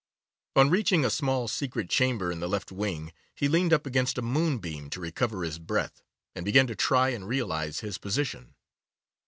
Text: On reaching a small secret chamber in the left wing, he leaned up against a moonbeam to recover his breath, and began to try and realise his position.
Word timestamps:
On 0.55 0.71
reaching 0.71 1.05
a 1.05 1.11
small 1.11 1.47
secret 1.47 1.87
chamber 1.87 2.31
in 2.31 2.39
the 2.39 2.49
left 2.49 2.71
wing, 2.71 3.13
he 3.35 3.47
leaned 3.47 3.71
up 3.71 3.85
against 3.85 4.17
a 4.17 4.23
moonbeam 4.23 4.89
to 4.89 4.99
recover 4.99 5.43
his 5.43 5.59
breath, 5.59 6.01
and 6.33 6.43
began 6.43 6.65
to 6.65 6.75
try 6.75 7.09
and 7.09 7.27
realise 7.27 7.81
his 7.81 7.99
position. 7.99 8.55